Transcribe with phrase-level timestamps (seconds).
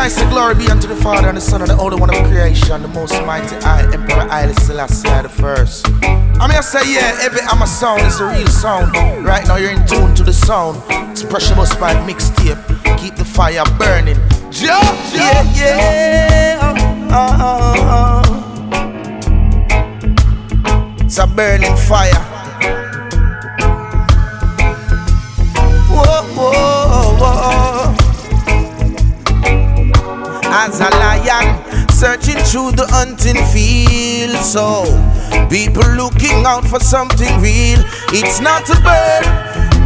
[0.00, 2.16] I say glory be unto the Father and the Son and the Holy One of
[2.26, 5.86] creation, the most mighty I, Emperor Haile Selassie the first.
[6.02, 8.96] I mean, I say, yeah, Heavy Hammer sound is a real sound.
[9.22, 10.82] Right now, you're in tune to the sound.
[11.10, 12.56] It's Pressure Busspipe mixtape.
[12.98, 14.16] Keep the fire burning.
[14.52, 14.80] Yeah,
[15.12, 16.74] yeah, yeah.
[17.12, 18.24] Uh, uh, uh.
[21.04, 22.29] It's a burning fire.
[30.52, 34.82] As a lion searching through the hunting field, so
[35.48, 37.78] people looking out for something real.
[38.10, 39.24] It's not a bird,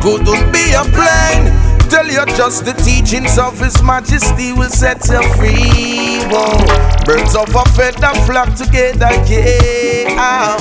[0.00, 1.52] couldn't be a plane.
[1.90, 6.18] Tell you just the teachings of His Majesty will set you free.
[6.32, 6.56] Whoa.
[7.04, 10.56] Birds of a feather flock together, yeah.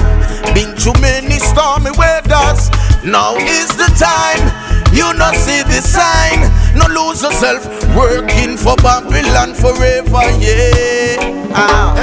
[0.53, 2.69] Been too many stormy weathers.
[3.05, 4.51] Now is the time.
[4.93, 6.51] You not see the sign.
[6.75, 7.65] No lose yourself
[7.95, 11.17] working for Babylon forever, yeah.
[11.55, 11.93] Ah.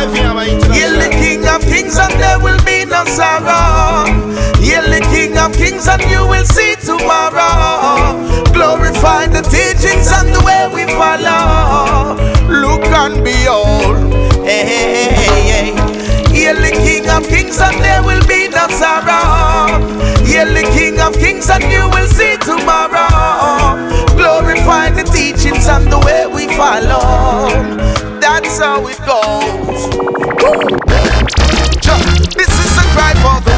[0.72, 4.06] You're the King of Kings and there will be no sorrow.
[4.62, 8.14] You're the King of Kings and you will see tomorrow.
[8.52, 12.14] Glorify the teachings and the way we follow.
[12.48, 13.98] Look and behold.
[14.46, 15.70] Hey, hey, hey, hey.
[16.32, 19.78] You're the King of Kings and there will be no sorrow.
[20.24, 23.99] You're the King of Kings and you will see tomorrow.
[25.60, 27.46] Teachings and the way we follow.
[28.18, 29.90] That's how it goes.
[32.34, 33.49] This is a cry for the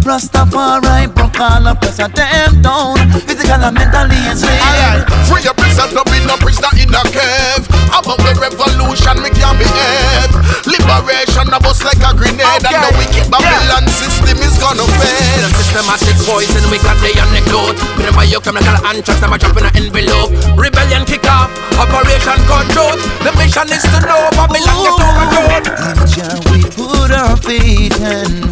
[0.00, 2.96] Rastafari broke all of us and them down,
[3.28, 4.58] physical and mentally enslaved.
[4.58, 7.64] Alright, free up yourself, no be no prisoner in a cave.
[7.92, 10.32] About the revolution, me can behave.
[10.64, 15.46] Liberation, a bust like a grenade, and the wicked Babylon system is gonna fail.
[15.60, 17.76] Systematic poison, we got the anecdote.
[18.00, 20.32] Remember you chemical anthrax, them a drop in an envelope.
[20.56, 22.96] Rebellion kick off, operation control.
[23.20, 25.64] The mission is to know Babylon get overthrown.
[26.08, 28.49] Jah, we put our faith and hope.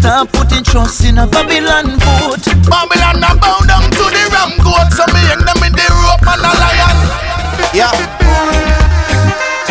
[0.00, 2.40] Stop putting trust in a Babylon foot.
[2.64, 6.24] Babylon are bound down to the ram goat, so me hang them in the rope
[6.24, 6.96] and a lion.
[7.76, 7.92] Yeah.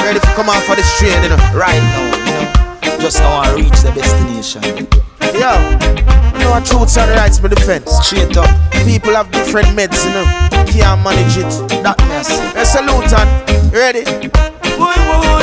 [0.05, 1.41] Ready to come out for this train, you know.
[1.57, 4.61] Right now, you know, just now I reach the destination.
[5.33, 5.49] Yo,
[6.37, 7.89] you know what truths and rights me defense.
[8.05, 8.49] Straight up,
[8.85, 10.25] People have different meds, you know.
[10.69, 11.49] Can't manage it.
[11.81, 12.29] that mess.
[12.53, 14.05] A salute and ready.
[14.77, 15.41] Boy, boy.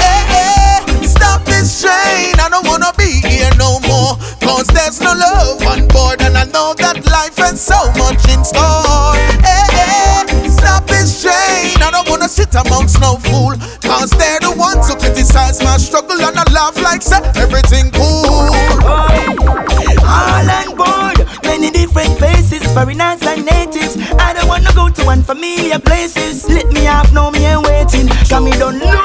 [0.00, 2.39] Hey, hey, stop this train.
[2.50, 4.18] I don't wanna be here no more.
[4.42, 6.18] Cause there's no love on board.
[6.20, 9.14] And I know that life has so much in store.
[9.46, 11.78] Hey, hey, stop this train.
[11.78, 13.54] I don't wanna sit amongst no fool.
[13.86, 16.18] Cause they're the ones who criticize my struggle.
[16.18, 18.50] And I laugh like say everything cool.
[20.02, 23.94] All on board, many different faces, foreigners and natives.
[24.18, 26.50] I don't wanna go to unfamiliar places.
[26.50, 28.10] Let me have no me waiting.
[28.26, 28.99] Cause me don't lose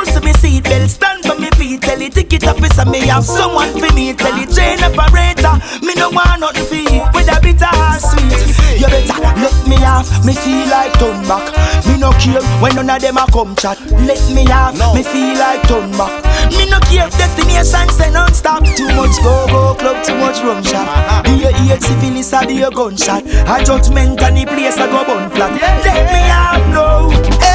[2.15, 4.13] ticket officer me have someone for me.
[4.15, 7.03] Tell the train operator me no want nothing for you.
[7.11, 10.07] With a bitter or sweet, you better let me off.
[10.23, 11.43] Me feel like turn back.
[11.85, 13.77] Me no care when none of them a come chat.
[14.07, 14.79] Let me off.
[14.95, 16.23] Me feel like turn back.
[16.55, 18.63] Me no care if destination say non-stop.
[18.63, 20.87] Too much go go club, too much rum shot.
[21.25, 23.23] Do you hear syphilis or do you gunshot?
[23.27, 25.51] A judgment and the place a go bun flat.
[25.59, 27.09] Let me have no.
[27.43, 27.54] Hey,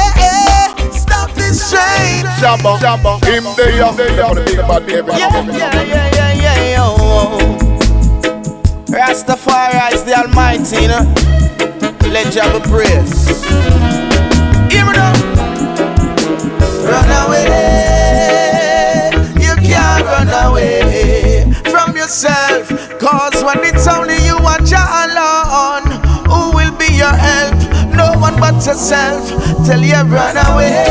[1.71, 2.59] stop.
[2.59, 6.33] Shabba, shabba, him they up, they up, they up, they up, Yeah, yeah, yeah, yeah,
[6.33, 7.37] yeah, yo, oh.
[8.87, 11.05] Rastafari is the Almighty, you know.
[12.11, 13.45] Let Jah be praised.
[14.71, 15.13] Hear me now.
[16.83, 17.47] Run away,
[19.39, 22.67] you can't run away from yourself.
[22.99, 24.10] Cause when it's only
[28.39, 29.29] one but yourself.
[29.65, 30.83] Tell you run away,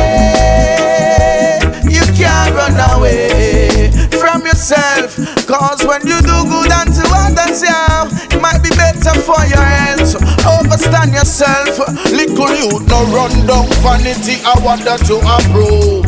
[1.84, 5.16] you can't run away from yourself.
[5.46, 10.16] Cause when you do good unto others, yeah, it might be better for your health.
[10.44, 11.78] Overstand yourself.
[12.10, 16.06] Little youth no run down vanity, I want that to approve.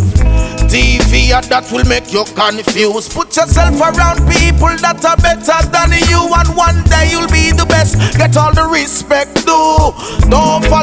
[0.73, 3.13] TV and that will make you confused.
[3.13, 7.67] Put yourself around people that are better than you, and one day you'll be the
[7.69, 8.01] best.
[8.17, 9.93] Get all the respect due.
[10.31, 10.82] Don't evil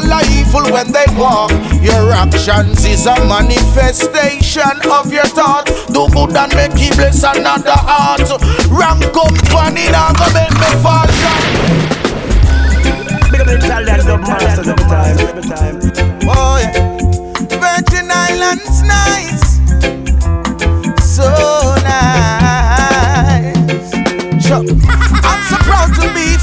[0.70, 1.50] when they walk.
[1.82, 5.66] Your actions is a manifestation of your thought.
[5.92, 8.30] Do good and make him bless another heart.
[8.70, 11.42] Wrong company now go make me fall down.
[13.30, 15.80] Big up the Italian dub masters every time, every time.
[16.24, 16.72] Oh yeah.
[17.58, 19.58] Virgin Islands nice.
[21.02, 21.26] So
[21.82, 23.50] nice.
[24.46, 24.64] Sure.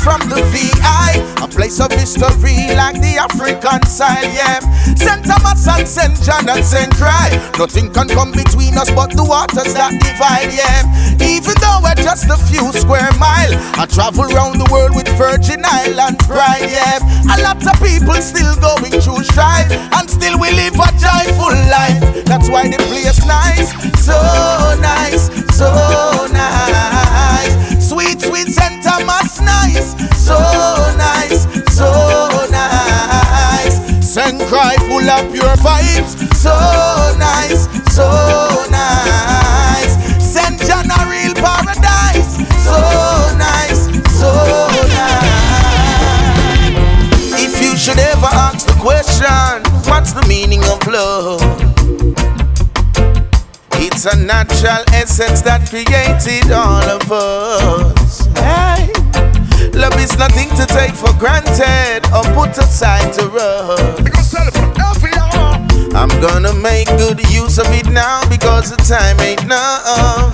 [0.08, 4.64] From the VI, a place of history like the African side, yeah.
[4.96, 5.20] St.
[5.20, 6.16] Thomas and St.
[6.24, 6.88] John and St.
[6.96, 7.36] Croix.
[7.60, 10.88] Nothing can come between us but the waters that divide, yeah.
[11.20, 15.60] Even though we're just a few square mile, I travel around the world with Virgin
[15.68, 17.04] Island pride, yeah.
[17.28, 22.00] A lot of people still going through strife, and still we live a joyful life.
[22.24, 23.76] That's why the place nice,
[24.08, 24.16] so
[24.80, 25.68] nice, so
[26.32, 27.67] nice.
[27.88, 28.84] Sweet, sweet St.
[28.84, 30.38] Thomas, nice, so
[30.98, 33.80] nice, so nice.
[34.06, 34.42] St.
[34.50, 36.52] Croix full of pure vibes, so
[37.18, 37.64] nice,
[37.96, 39.96] so nice.
[40.22, 40.60] St.
[40.68, 42.36] John a real paradise,
[42.68, 42.78] so
[43.40, 43.88] nice,
[44.20, 44.32] so
[44.92, 45.32] nice.
[47.40, 51.67] If you should ever ask the question, what's the meaning of love?
[53.98, 58.30] It's a natural essence that created all of us.
[58.38, 58.94] Hey.
[59.74, 64.38] Love is nothing to take for granted or put aside to rust.
[65.96, 70.27] I'm gonna make good use of it now because the time ain't enough.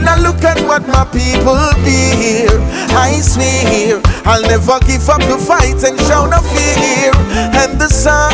[0.00, 2.48] When I look at what my people fear,
[2.96, 7.12] I swear I'll never give up the fight and show no fear.
[7.36, 8.32] And the sun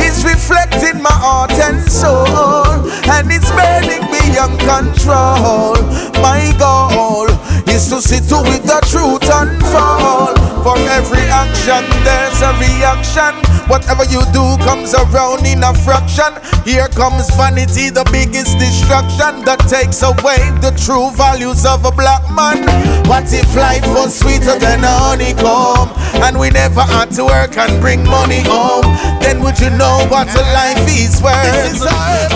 [0.00, 5.76] is reflecting my heart and soul, and it's burning beyond control.
[6.24, 7.28] My goal
[7.68, 10.37] is to see to it the truth unfold.
[10.68, 13.32] For every action, there's a reaction.
[13.72, 16.28] Whatever you do comes around in a fraction.
[16.60, 22.20] Here comes vanity, the biggest destruction that takes away the true values of a black
[22.36, 22.68] man.
[23.08, 25.88] What if life was sweeter than honeycomb?
[26.20, 28.84] And we never had to work and bring money home.
[29.24, 31.80] Then would you know what a life is worth?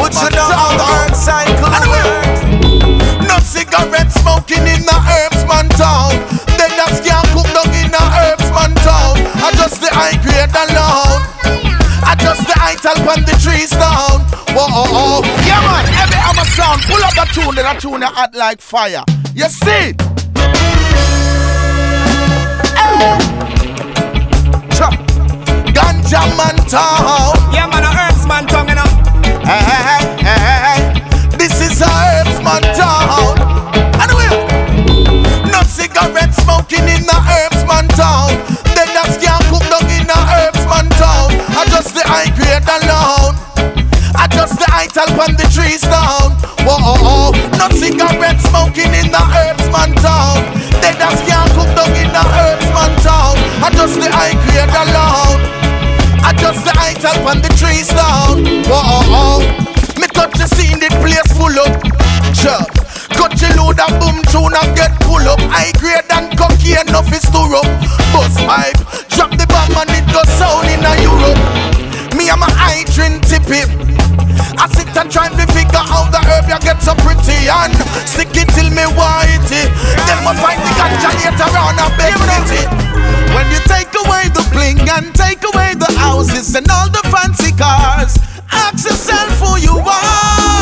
[0.01, 2.41] Would you know how the earth cycle works?
[3.29, 6.17] No cigarette smoking in the Herbsman town.
[6.57, 9.17] They just can't cook dog in the Herbsman town.
[9.37, 11.21] I just the high grade alone.
[12.05, 14.25] I just the high top on the trees down.
[14.57, 15.23] Whoa, oh, oh.
[15.45, 16.81] Yeah, man, every other sound.
[16.89, 19.05] Pull up the tune, then a tune hot like fire.
[19.35, 19.95] You see?
[22.77, 23.19] Hey.
[25.73, 27.42] Ganja man town.
[44.93, 46.37] Top on the trees down.
[46.69, 50.45] Whoa, no cigarette smoking in the Herbsman town.
[50.85, 53.35] They just can't cook dog in the Herbsman town.
[53.65, 55.41] I just the high grade alone.
[56.21, 58.45] I just the high top on the trees down.
[58.69, 59.41] Whoa.
[59.97, 61.73] Me touch the scene, the place full up.
[62.37, 62.69] Chug.
[63.17, 65.41] Cut your load of boom tune and get pull up.
[65.49, 67.69] High grade and cocaine, enough is to up.
[68.13, 68.77] Bust pipe,
[69.09, 71.41] drop the bomb and it goes sound in a Europe.
[72.13, 73.92] Me and my eye drink tipping.
[74.59, 77.73] I sit and try to figure out the herb you get so pretty and
[78.05, 79.43] stick it till me white.
[79.49, 82.15] Then we find the ganja later on a big.
[83.33, 87.53] When you take away the bling and take away the houses and all the fancy
[87.57, 88.19] cars,
[88.51, 90.62] ask yourself who you are.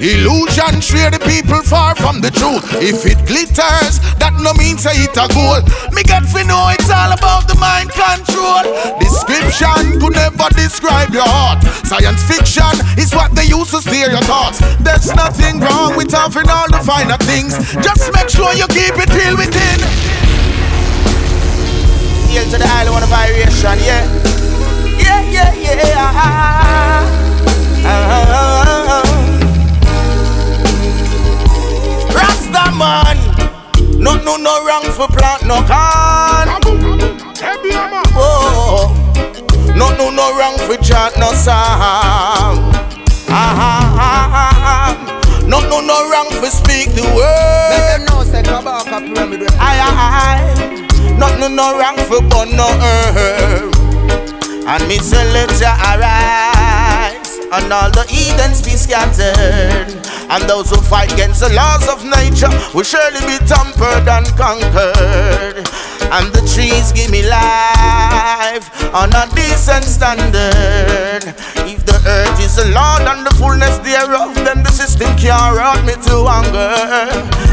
[0.00, 2.62] Illusion, share the people far from the truth.
[2.84, 5.64] If it glitters, that no means say it a goal.
[5.96, 8.60] Me get to know it's all about the mind control.
[9.00, 11.64] Description could never describe your heart.
[11.88, 14.60] Science fiction is what they use to steer your thoughts.
[14.84, 17.56] There's nothing wrong with having all the finer things.
[17.80, 19.80] Just make sure you keep it real within.
[22.28, 24.04] Hail to the island, one variation, yeah.
[25.00, 26.46] Yeah, yeah, yeah.
[27.88, 28.65] Uh,
[32.56, 33.18] Rasta man,
[34.02, 36.48] no, no, no wrong for plant no can.
[38.18, 38.94] Oh,
[39.76, 42.72] no, no, no wrong for chant no song.
[43.28, 45.42] Ah, ah, ah, ah.
[45.46, 47.70] No, no, no wrong for speak the word.
[47.70, 49.42] Let them know say Kabaka pyramid.
[49.58, 51.16] Aye, aye, aye.
[51.18, 53.74] Nothing no wrong for burn no herb.
[54.66, 60.05] And me say let Jah arise, and all the heathens be scattered.
[60.28, 65.62] And those who fight against the laws of nature will surely be tampered and conquered.
[66.10, 71.34] And the trees give me life on a decent standard.
[71.66, 75.84] If the earth is the Lord and the fullness thereof, then the system can't rout
[75.84, 76.74] me to hunger.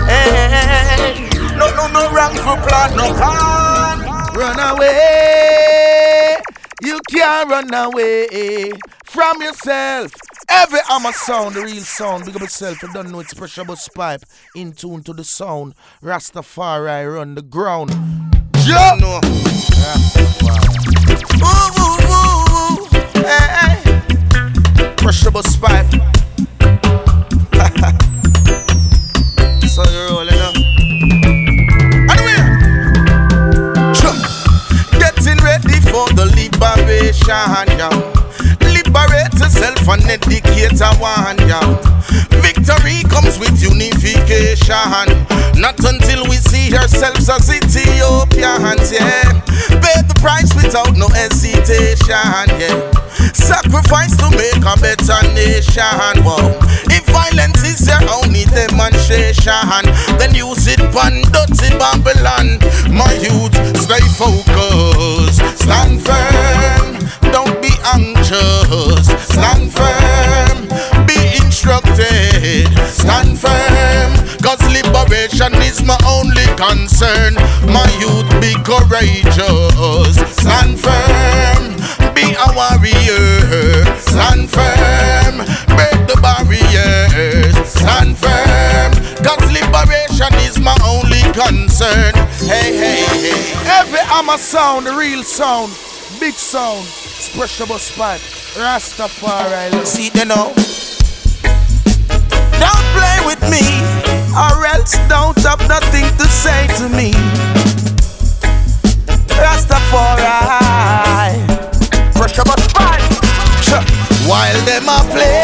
[0.09, 2.09] Hey, no, no, no
[2.41, 4.01] for plant, no can.
[4.35, 6.37] Run away.
[6.81, 8.71] You can't run away
[9.05, 10.11] from yourself.
[10.49, 12.25] Heavy Hammer Sound, the real sound.
[12.25, 12.81] Big up yourself.
[12.81, 14.23] You don't know it's Pressure Busspipe.
[14.55, 15.73] In tune to the sound.
[16.01, 17.89] Rastafari run the ground.
[18.57, 19.01] Jump.
[19.01, 19.19] No.
[21.43, 22.23] Ooh, ooh, ooh,
[22.53, 22.87] ooh.
[23.21, 24.93] Hey, hey.
[24.97, 25.89] Pressure Busspipe.
[29.67, 30.55] so you're rolling up.
[32.11, 32.39] Anyway,
[33.93, 34.17] Chum.
[34.99, 37.89] getting ready for the liberation, yeah.
[38.61, 41.67] Liberate yourself and educate a one, yeah.
[42.39, 45.07] Victory comes with unification.
[45.59, 49.43] Not until we see ourselves as Ethiopians, yeah.
[49.83, 52.79] Pay the price without no hesitation, yeah.
[53.35, 56.23] Sacrifice to make a better nation.
[56.23, 56.55] Whoa.
[56.87, 59.83] If violence is your only demonstration,
[60.17, 62.59] then use it on dirty Babylon.
[62.87, 66.92] My youth, stay focused, stand firm,
[67.85, 70.67] anxious, stand firm,
[71.05, 74.11] be instructed, stand firm.
[74.41, 77.35] Cause liberation is my only concern.
[77.67, 81.75] My youth, be courageous, stand firm,
[82.13, 85.37] be a warrior, stand firm,
[85.75, 88.91] break the barriers, stand firm.
[89.23, 92.13] Cause liberation is my only concern.
[92.39, 93.53] Hey, hey, hey.
[93.63, 95.71] Heavy Hammer Sound, the real sound.
[96.23, 96.87] Big sound.
[97.35, 98.23] Pressure Busspipe.
[98.55, 99.85] Rastafari.
[99.85, 100.53] See they know.
[102.63, 103.59] Don't play with me,
[104.31, 107.11] or else don't have nothing to say to me.
[109.35, 110.23] Rastafari,
[112.15, 113.03] pressure but fight.
[114.25, 115.43] While them a play,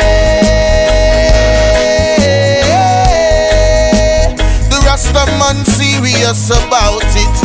[4.69, 7.38] the Rasta man serious about it.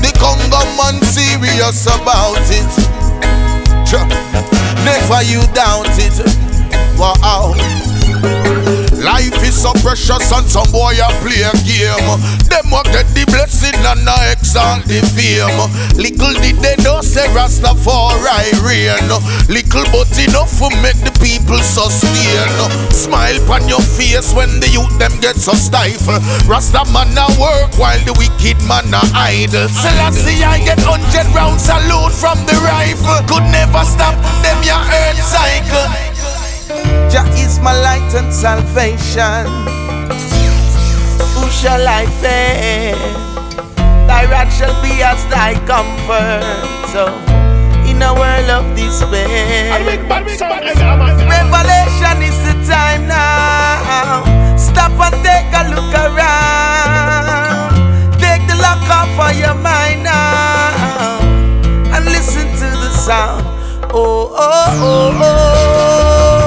[0.00, 2.72] The Congo man serious about it.
[3.84, 4.06] Cha,
[4.82, 6.24] never you doubt it.
[6.98, 7.63] Wow.
[9.64, 12.08] So precious and some boy a play a game.
[12.52, 15.56] Them a get the blessing and a exalt the fame.
[15.96, 19.08] Little did they know say Rastafari rain.
[19.48, 22.52] Little but enough to make the people sustain.
[22.92, 26.20] Smile upon your face when the youth them get so stifle.
[26.44, 29.72] Rasta man a work while the wicked man a idle.
[29.72, 33.16] Selassie I get hundred round salute from the rifle.
[33.32, 34.12] Could never stop
[34.44, 36.03] them your earth cycle.
[37.14, 39.46] Jah is my light and salvation.
[41.38, 42.58] Who shall I fear?
[42.58, 42.98] Eh.
[44.10, 46.42] Thy rod shall be as thy comfort.
[46.90, 47.06] So,
[47.86, 49.70] in a world of despair,
[51.30, 54.26] revelation is the time now.
[54.58, 57.78] Stop and take a look around.
[58.18, 61.22] Take the lock off of your mind now
[61.94, 63.46] and listen to the sound.
[63.94, 66.43] Oh, oh, oh, oh.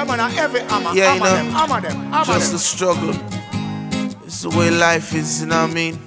[0.00, 2.56] Yeah, man, every hammer, Yeah, you know, them, hammer them, hammer Just them.
[2.56, 3.14] a struggle.
[4.24, 5.98] It's the way life is, you know what I mean?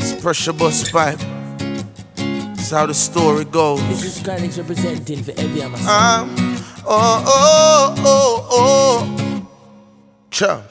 [0.00, 1.20] It's Pressure Busspipe.
[2.16, 3.82] It's how the story goes.
[3.88, 5.76] This is Skrillex representing for Heavy Hammer.
[5.76, 6.34] Um,
[6.86, 9.48] oh, oh, oh, oh.
[10.30, 10.62] Cha.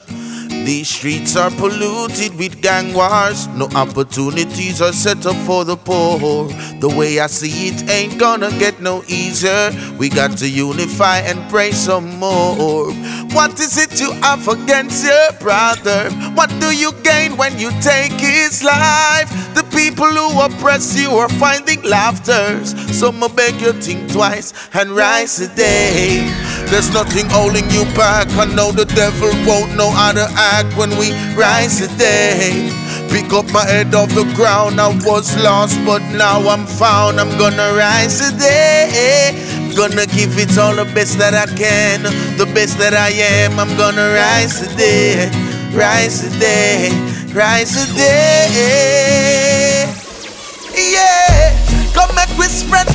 [0.68, 3.46] These streets are polluted with gang wars.
[3.56, 6.44] No opportunities are set up for the poor.
[6.78, 9.70] The way I see it ain't gonna get no easier.
[9.96, 12.92] We got to unify and pray some more.
[13.32, 16.10] What is it you have against your brother?
[16.36, 19.30] What do you gain when you take his life?
[19.54, 22.76] The people who oppress you are finding laughters.
[22.94, 26.28] So I beg you think twice and rise today.
[26.70, 28.28] There's nothing holding you back.
[28.36, 32.68] I know the devil won't know how to act when we rise today.
[33.08, 34.78] Pick up my head off the ground.
[34.78, 37.18] I was lost, but now I'm found.
[37.20, 39.32] I'm gonna rise today.
[39.74, 42.02] Gonna give it all the best that I can,
[42.36, 43.58] the best that I am.
[43.58, 45.30] I'm gonna rise today,
[45.72, 46.90] rise today,
[47.32, 48.47] rise today.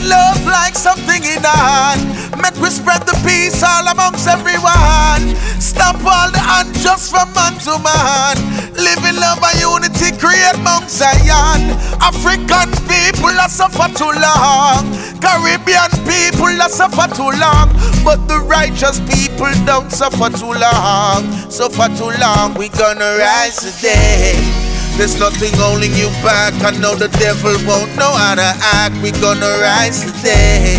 [0.04, 2.02] Love like something in hand.
[2.42, 5.36] Make we spread the peace all amongst everyone.
[5.60, 8.36] Stop all the unjust from man to man.
[8.76, 11.72] Live in love and unity, create Mount Zion.
[12.02, 14.84] African people that suffer too long.
[15.22, 17.72] Caribbean people that suffer too long.
[18.04, 21.24] But the righteous people don't suffer too long.
[21.50, 24.53] Suffer too long, we gonna rise today.
[24.98, 26.54] There's nothing holding you back.
[26.62, 28.96] I know the devil won't know how to act.
[29.02, 30.78] We gonna rise today.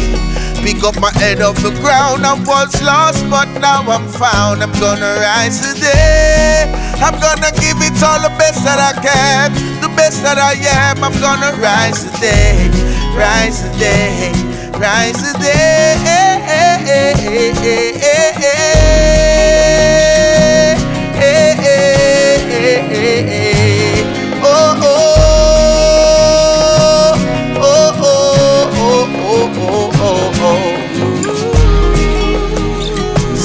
[0.62, 2.25] Pick up my head off the ground.
[2.25, 4.62] I was lost, but now I'm found.
[4.62, 6.71] I'm gonna rise today.
[7.02, 9.50] I'm gonna give it all the best that I can.
[9.83, 11.02] The best that I am.
[11.02, 12.71] I'm gonna rise today.
[13.18, 14.30] Rise today.
[14.78, 15.85] Rise today.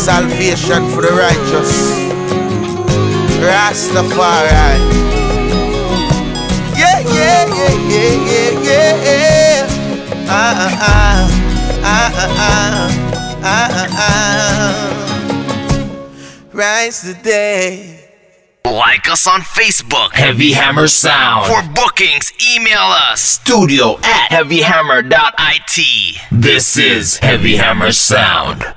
[0.09, 1.71] Salvation for the righteous.
[3.45, 4.81] Rastafari.
[6.75, 9.67] Yeah, yeah, yeah, yeah, yeah, yeah.
[10.27, 11.29] Ah, ah, ah,
[11.83, 12.89] ah, ah,
[13.43, 14.81] ah, ah, ah.
[16.53, 17.99] Rise today.
[18.65, 21.45] Like us on Facebook, Heavy Hammer Sound.
[21.45, 26.17] For bookings, email us studio at heavyhammer.it.
[26.31, 28.73] This is Heavy Hammer Sound.